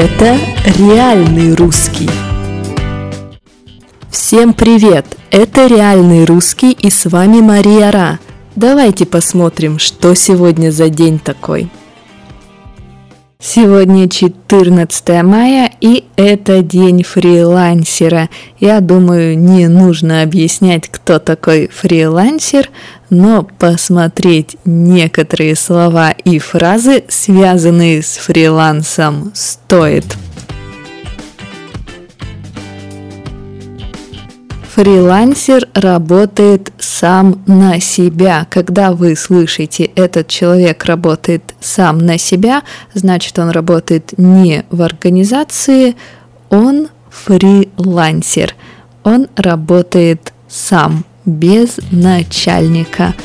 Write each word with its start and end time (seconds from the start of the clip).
Это 0.00 0.38
реальный 0.78 1.56
русский. 1.56 2.08
Всем 4.08 4.54
привет! 4.54 5.04
Это 5.32 5.66
реальный 5.66 6.24
русский 6.24 6.70
и 6.70 6.88
с 6.88 7.06
вами 7.06 7.40
Мария 7.40 7.90
Ра. 7.90 8.20
Давайте 8.54 9.06
посмотрим, 9.06 9.80
что 9.80 10.14
сегодня 10.14 10.70
за 10.70 10.88
день 10.88 11.18
такой. 11.18 11.68
Сегодня 13.40 14.08
14 14.08 15.22
мая, 15.22 15.70
и 15.80 16.06
это 16.16 16.60
день 16.60 17.04
фрилансера. 17.04 18.30
Я 18.58 18.80
думаю, 18.80 19.38
не 19.38 19.68
нужно 19.68 20.22
объяснять, 20.22 20.88
кто 20.88 21.20
такой 21.20 21.68
фрилансер, 21.68 22.68
но 23.10 23.44
посмотреть 23.44 24.56
некоторые 24.64 25.54
слова 25.54 26.10
и 26.10 26.40
фразы, 26.40 27.04
связанные 27.06 28.02
с 28.02 28.16
фрилансом, 28.16 29.30
стоит. 29.36 30.16
Фрилансер 34.78 35.66
работает 35.74 36.72
сам 36.78 37.42
на 37.46 37.80
себя. 37.80 38.46
Когда 38.48 38.92
вы 38.92 39.16
слышите, 39.16 39.90
этот 39.96 40.28
человек 40.28 40.84
работает 40.84 41.42
сам 41.58 41.98
на 41.98 42.16
себя, 42.16 42.62
значит 42.94 43.36
он 43.40 43.50
работает 43.50 44.16
не 44.16 44.64
в 44.70 44.82
организации, 44.82 45.96
он 46.48 46.90
фрилансер. 47.10 48.54
Он 49.02 49.26
работает 49.34 50.32
сам, 50.46 51.04
без 51.24 51.80
начальника. 51.90 53.16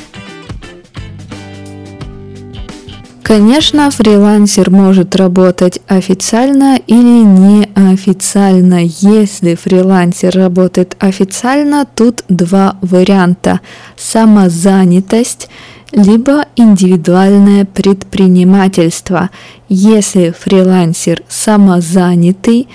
Конечно, 3.36 3.90
фрилансер 3.90 4.70
может 4.70 5.16
работать 5.16 5.80
официально 5.88 6.78
или 6.86 7.23
неофициально. 7.23 8.81
Если 8.84 9.56
фрилансер 9.56 10.36
работает 10.36 10.95
официально, 11.00 11.88
тут 11.95 12.23
два 12.30 12.78
варианта. 12.84 13.62
Самозанятость 13.98 15.50
либо 15.92 16.45
индивидуальное 16.56 17.66
предпринимательство. 17.66 19.31
Если 19.68 20.30
фрилансер 20.40 21.23
самозанятый, 21.28 22.68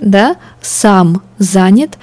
да, 0.00 0.36
сам 0.62 1.22
занят, 1.38 1.98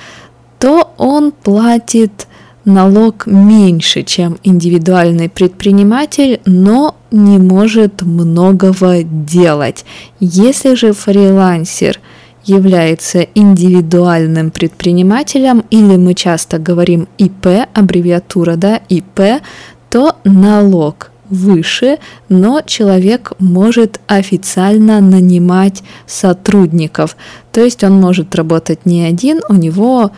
то 0.59 0.93
он 0.97 1.31
платит 1.31 2.27
налог 2.65 3.25
меньше, 3.25 4.03
чем 4.03 4.37
индивидуальный 4.43 5.29
предприниматель, 5.29 6.39
но 6.45 6.95
не 7.11 7.37
может 7.37 8.01
многого 8.01 9.03
делать. 9.03 9.85
Если 10.19 10.75
же 10.75 10.93
фрилансер 10.93 11.99
является 12.43 13.21
индивидуальным 13.35 14.51
предпринимателем, 14.51 15.63
или 15.69 15.95
мы 15.95 16.13
часто 16.13 16.57
говорим 16.57 17.07
ИП, 17.17 17.67
аббревиатура, 17.73 18.55
да, 18.55 18.81
ИП, 18.89 19.41
то 19.89 20.15
налог 20.23 21.11
выше, 21.29 21.97
но 22.29 22.61
человек 22.65 23.31
может 23.39 24.01
официально 24.07 24.99
нанимать 24.99 25.81
сотрудников. 26.05 27.15
То 27.51 27.63
есть 27.63 27.83
он 27.83 27.93
может 27.93 28.35
работать 28.35 28.85
не 28.85 29.03
один, 29.03 29.41
у 29.47 29.53
него 29.53 30.11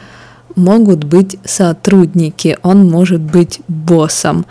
могут 0.55 1.03
быть 1.03 1.37
сотрудники, 1.45 2.57
он 2.63 2.89
может 2.89 3.21
быть 3.21 3.61
боссом. 3.67 4.45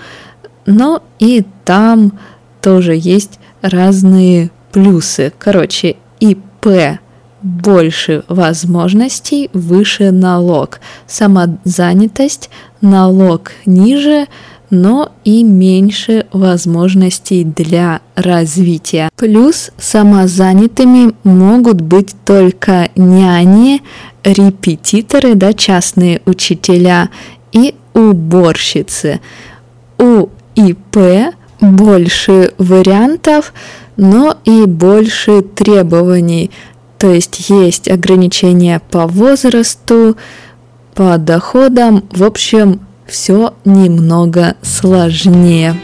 Но 0.66 1.02
и 1.18 1.44
там 1.64 2.18
тоже 2.60 2.94
есть 2.96 3.38
разные 3.62 4.50
плюсы. 4.72 5.32
Короче, 5.38 5.96
ИП 6.20 6.98
больше 7.42 8.22
возможностей, 8.28 9.50
выше 9.52 10.10
налог. 10.12 10.80
Самозанятость, 11.06 12.50
налог 12.80 13.52
ниже, 13.66 14.26
но 14.72 15.12
и 15.22 15.44
меньше 15.44 16.24
возможностей 16.32 17.44
для 17.44 18.00
развития. 18.14 19.10
Плюс 19.16 19.70
самозанятыми 19.76 21.12
могут 21.24 21.82
быть 21.82 22.14
только 22.24 22.88
няни, 22.96 23.82
репетиторы, 24.24 25.34
да, 25.34 25.52
частные 25.52 26.22
учителя 26.24 27.10
и 27.52 27.74
уборщицы. 27.92 29.20
У 29.98 30.28
ИП 30.54 31.34
больше 31.60 32.54
вариантов, 32.56 33.52
но 33.98 34.38
и 34.46 34.64
больше 34.64 35.42
требований. 35.42 36.50
То 36.96 37.12
есть 37.12 37.50
есть 37.50 37.90
ограничения 37.90 38.80
по 38.90 39.06
возрасту, 39.06 40.16
по 40.94 41.18
доходам. 41.18 42.04
В 42.10 42.24
общем, 42.24 42.80
все 43.06 43.54
немного 43.64 44.56
сложнее. 44.62 45.76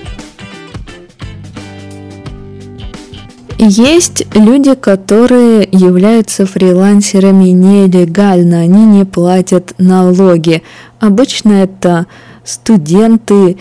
Есть 3.61 4.25
люди, 4.37 4.75
которые 4.75 5.69
являются 5.73 6.47
фрилансерами 6.47 7.49
нелегально, 7.49 8.61
они 8.61 8.85
не 8.85 9.05
платят 9.05 9.75
налоги. 9.79 10.63
Обычно 11.01 11.55
это 11.55 12.07
студенты, 12.45 13.57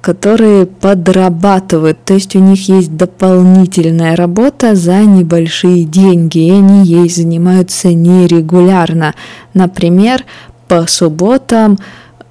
которые 0.00 0.66
подрабатывают, 0.66 2.04
то 2.04 2.14
есть 2.14 2.34
у 2.34 2.40
них 2.40 2.68
есть 2.68 2.96
дополнительная 2.96 4.16
работа 4.16 4.74
за 4.74 5.04
небольшие 5.04 5.84
деньги, 5.84 6.38
и 6.38 6.50
они 6.50 6.84
ей 6.84 7.08
занимаются 7.08 7.92
нерегулярно. 7.94 9.14
Например, 9.54 10.24
по 10.66 10.86
субботам 10.88 11.78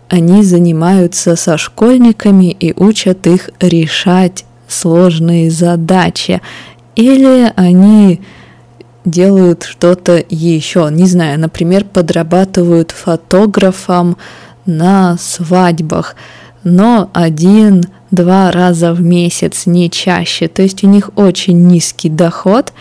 они 0.10 0.44
занимаются 0.44 1.36
со 1.36 1.58
школьниками 1.58 2.52
и 2.52 2.74
учат 2.74 3.28
их 3.28 3.50
решать 3.60 4.46
сложные 4.68 5.52
задачи. 5.52 6.42
Или 6.96 7.52
они 7.56 8.22
делают 9.06 9.64
что-то 9.64 10.24
еще, 10.30 10.90
не 10.92 11.06
знаю, 11.06 11.40
например, 11.40 11.86
подрабатывают 11.86 12.92
фотографом 12.92 14.18
на 14.66 15.18
свадьбах, 15.18 16.16
но 16.64 17.10
один-два 17.14 18.52
раза 18.52 18.94
в 18.94 19.02
месяц, 19.02 19.66
не 19.66 19.90
чаще. 19.90 20.48
То 20.48 20.62
есть 20.62 20.84
у 20.84 20.88
них 20.88 21.12
очень 21.16 21.68
низкий 21.68 22.10
доход, 22.10 22.74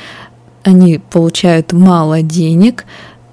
они 0.65 0.99
получают 0.99 1.73
мало 1.73 2.23
денег, 2.23 2.85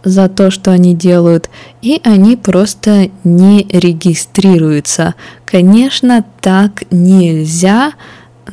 за 0.04 0.30
то, 0.30 0.52
что 0.52 0.72
они 0.72 0.94
делают, 0.94 1.50
и 1.82 2.02
они 2.04 2.36
просто 2.36 3.10
не 3.24 3.64
регистрируются. 3.70 5.16
Конечно, 5.46 6.26
так 6.42 6.84
нельзя, 6.92 7.94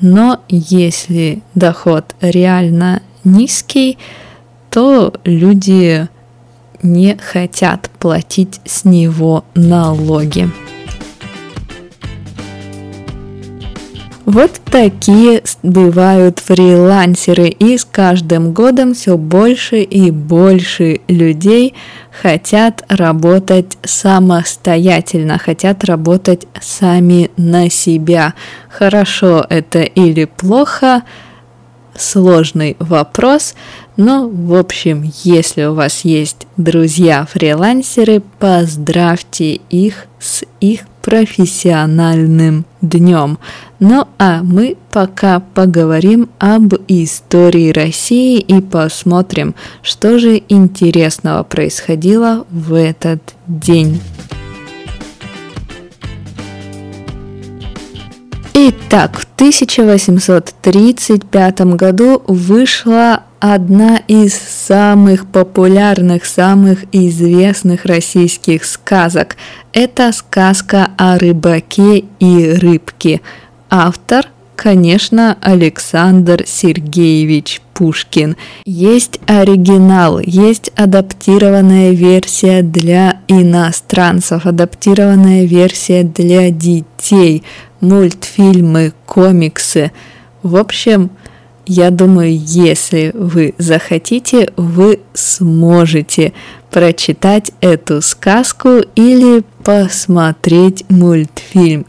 но 0.01 0.41
если 0.49 1.43
доход 1.55 2.15
реально 2.21 3.03
низкий, 3.25 3.99
то 4.71 5.13
люди 5.25 6.09
не 6.83 7.17
хотят 7.17 7.91
платить 7.99 8.61
с 8.65 8.85
него 8.85 9.45
налоги. 9.55 10.49
Вот 14.33 14.61
такие 14.65 15.43
бывают 15.65 16.39
фрилансеры, 16.39 17.49
и 17.49 17.77
с 17.77 17.85
каждым 17.85 18.53
годом 18.53 18.95
все 18.95 19.17
больше 19.17 19.83
и 19.83 20.13
больше 20.13 21.01
людей 21.09 21.75
хотят 22.23 22.85
работать 22.89 23.77
самостоятельно, 23.83 25.37
хотят 25.37 25.83
работать 25.83 26.47
сами 26.61 27.33
на 27.37 27.69
себя. 27.71 28.35
Хорошо 28.69 29.45
это 29.49 29.81
или 29.81 30.27
плохо, 30.27 31.03
сложный 31.97 32.77
вопрос, 32.79 33.57
но 33.97 34.29
в 34.29 34.55
общем, 34.55 35.11
если 35.25 35.65
у 35.65 35.75
вас 35.75 36.05
есть 36.05 36.47
друзья-фрилансеры, 36.57 38.23
поздравьте 38.39 39.55
их 39.71 40.07
с 40.21 40.45
их 40.61 40.83
профессиональным 41.03 42.65
днем. 42.81 43.39
Ну 43.81 44.07
а 44.19 44.43
мы 44.43 44.77
пока 44.93 45.41
поговорим 45.41 46.29
об 46.39 46.75
истории 46.87 47.73
России 47.73 48.39
и 48.39 48.61
посмотрим, 48.61 49.55
что 49.81 50.19
же 50.19 50.43
интересного 50.51 51.45
происходило 51.45 52.45
в 52.51 52.75
этот 52.75 53.23
день. 53.47 53.99
Итак, 58.53 59.19
в 59.19 59.27
1835 59.37 61.61
году 61.61 62.23
вышла 62.27 63.23
одна 63.39 63.97
из 64.07 64.35
самых 64.35 65.27
популярных, 65.27 66.27
самых 66.27 66.85
известных 66.93 67.87
российских 67.87 68.67
сказок. 68.67 69.37
Это 69.73 70.13
сказка 70.13 70.91
о 70.99 71.19
рыбаке 71.19 72.05
и 72.19 72.53
рыбке. 72.53 73.23
Автор, 73.71 74.27
конечно, 74.57 75.39
Александр 75.41 76.43
Сергеевич 76.45 77.63
Пушкин. 77.73 78.37
Есть 78.65 79.21
оригинал, 79.27 80.19
есть 80.19 80.73
адаптированная 80.75 81.93
версия 81.93 82.63
для 82.63 83.21
иностранцев, 83.29 84.45
адаптированная 84.45 85.45
версия 85.45 86.03
для 86.03 86.51
детей, 86.51 87.45
мультфильмы, 87.81 88.93
комиксы. 89.07 89.93
В 90.43 90.57
общем, 90.57 91.11
я 91.65 91.91
думаю, 91.91 92.37
если 92.37 93.13
вы 93.15 93.55
захотите, 93.57 94.53
вы 94.57 94.99
сможете 95.15 96.33
прочитать 96.73 97.53
эту 97.61 98.03
сказку 98.03 98.81
или 98.97 99.45
посмотреть 99.63 100.85
мультфильм, 100.89 101.40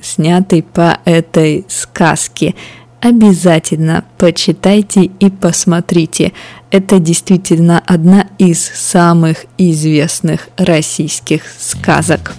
снятый 0.02 0.64
по 0.64 1.00
этой 1.06 1.66
сказке. 1.68 2.56
Обязательно 3.00 4.06
почитайте 4.18 5.06
и 5.06 5.30
посмотрите. 5.30 6.34
Это 6.70 7.00
действительно 7.00 7.82
одна 7.86 8.28
из 8.38 8.64
самых 8.64 9.46
известных 9.58 10.50
российских 10.58 11.44
сказок. 11.58 12.34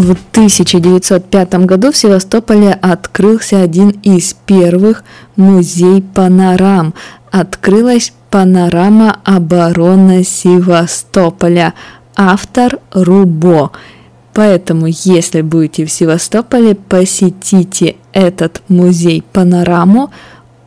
В 0.00 0.12
1905 0.32 1.54
году 1.66 1.92
в 1.92 1.96
Севастополе 1.96 2.72
открылся 2.72 3.60
один 3.60 3.90
из 3.90 4.34
первых 4.46 5.04
музей 5.36 6.00
панорам. 6.00 6.94
Открылась 7.30 8.12
панорама 8.30 9.20
обороны 9.24 10.24
Севастополя. 10.24 11.74
Автор 12.16 12.78
Рубо. 12.92 13.72
Поэтому, 14.32 14.86
если 14.86 15.40
будете 15.40 15.84
в 15.84 15.90
Севастополе, 15.90 16.74
посетите 16.74 17.96
этот 18.12 18.62
музей 18.68 19.22
панораму. 19.32 20.10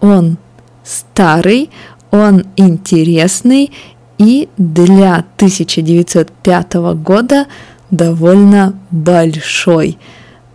Он 0.01 0.37
старый, 0.83 1.69
он 2.11 2.43
интересный 2.57 3.71
и 4.17 4.49
для 4.57 5.25
1905 5.37 6.73
года 6.95 7.47
довольно 7.89 8.73
большой. 8.91 9.97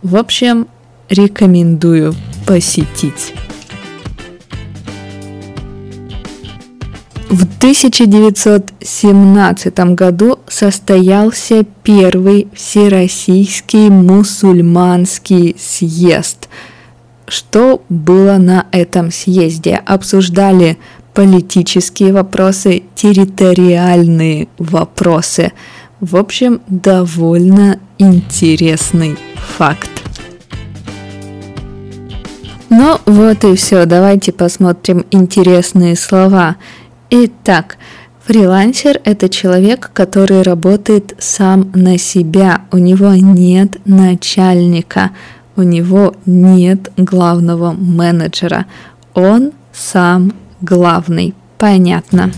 В 0.01 0.15
общем, 0.15 0.67
рекомендую 1.09 2.13
посетить. 2.45 3.33
В 7.29 7.43
1917 7.43 9.79
году 9.95 10.39
состоялся 10.47 11.63
первый 11.83 12.47
Всероссийский 12.53 13.89
мусульманский 13.89 15.55
съезд. 15.59 16.47
Что 17.27 17.83
было 17.87 18.37
на 18.37 18.65
этом 18.71 19.11
съезде? 19.11 19.75
Обсуждали 19.85 20.79
политические 21.13 22.13
вопросы, 22.13 22.83
территориальные 22.95 24.47
вопросы– 24.57 25.51
в 25.99 26.15
общем, 26.15 26.61
довольно 26.67 27.77
интересный 27.97 29.17
факт. 29.57 29.89
Ну 32.69 32.97
вот 33.05 33.43
и 33.43 33.55
все, 33.55 33.85
давайте 33.85 34.31
посмотрим 34.31 35.05
интересные 35.11 35.97
слова. 35.97 36.55
Итак, 37.11 37.77
фрилансер– 38.23 39.01
это 39.03 39.29
человек, 39.29 39.89
который 39.93 40.43
работает 40.43 41.15
сам 41.17 41.71
на 41.73 41.97
себя, 41.97 42.61
у 42.71 42.77
него 42.77 43.15
нет 43.15 43.77
начальника, 43.85 45.09
у 45.55 45.63
него 45.63 46.13
нет 46.27 46.91
главного 46.97 47.71
менеджера, 47.71 48.67
он 49.15 49.53
сам 49.73 50.33
главный. 50.61 51.33
Понятно. 51.57 52.31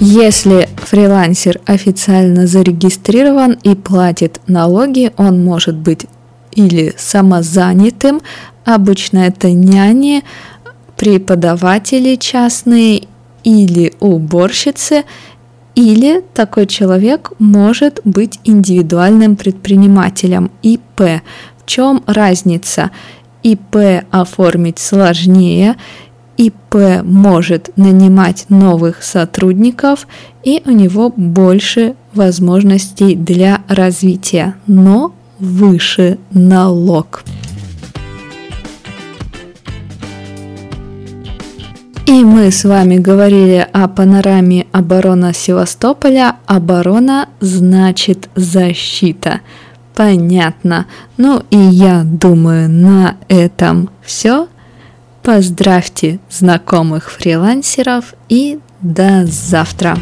Если 0.00 0.70
фрилансер 0.76 1.60
официально 1.66 2.46
зарегистрирован 2.46 3.58
и 3.62 3.74
платит 3.74 4.40
налоги, 4.46 5.12
он 5.18 5.44
может 5.44 5.76
быть 5.76 6.06
или 6.54 6.94
самозанятым, 6.96 8.20
обычно 8.64 9.18
это 9.18 9.50
няни, 9.50 10.24
преподаватели 10.96 12.16
частные 12.16 13.08
или 13.42 13.92
уборщицы, 14.00 15.04
или 15.74 16.22
такой 16.34 16.66
человек 16.66 17.32
может 17.38 18.00
быть 18.04 18.38
индивидуальным 18.44 19.36
предпринимателем 19.36 20.50
ИП. 20.62 21.22
В 21.58 21.66
чем 21.66 22.02
разница? 22.06 22.90
ИП 23.42 24.04
оформить 24.10 24.78
сложнее, 24.78 25.76
ИП 26.36 27.02
может 27.02 27.76
нанимать 27.76 28.46
новых 28.48 29.02
сотрудников 29.02 30.06
и 30.42 30.62
у 30.64 30.70
него 30.70 31.12
больше 31.14 31.94
возможностей 32.14 33.14
для 33.14 33.62
развития, 33.68 34.54
но 34.66 35.12
выше 35.38 36.18
налог. 36.30 37.24
И 42.06 42.22
мы 42.22 42.50
с 42.50 42.64
вами 42.64 42.98
говорили 42.98 43.66
о 43.72 43.88
панораме 43.88 44.66
оборона 44.72 45.32
Севастополя. 45.32 46.36
Оборона 46.46 47.28
значит 47.40 48.28
защита. 48.34 49.40
Понятно. 49.94 50.86
Ну 51.16 51.42
и 51.50 51.56
я 51.56 52.02
думаю, 52.04 52.68
на 52.68 53.16
этом 53.28 53.88
все. 54.02 54.48
Поздравьте 55.22 56.20
знакомых 56.28 57.10
фрилансеров 57.10 58.14
и 58.28 58.60
до 58.82 59.24
завтра! 59.24 59.96